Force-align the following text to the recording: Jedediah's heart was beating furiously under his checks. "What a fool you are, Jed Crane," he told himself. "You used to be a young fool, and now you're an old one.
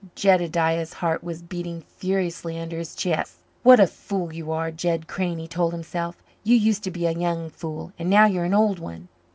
Jedediah's 0.15 0.93
heart 0.93 1.23
was 1.23 1.43
beating 1.43 1.83
furiously 1.83 2.59
under 2.59 2.79
his 2.79 2.95
checks. 2.95 3.37
"What 3.61 3.79
a 3.79 3.85
fool 3.85 4.33
you 4.33 4.51
are, 4.51 4.71
Jed 4.71 5.07
Crane," 5.07 5.37
he 5.37 5.47
told 5.47 5.73
himself. 5.73 6.23
"You 6.43 6.55
used 6.55 6.83
to 6.85 6.89
be 6.89 7.05
a 7.05 7.11
young 7.11 7.51
fool, 7.51 7.93
and 7.99 8.09
now 8.09 8.25
you're 8.25 8.45
an 8.45 8.55
old 8.55 8.79
one. 8.79 9.09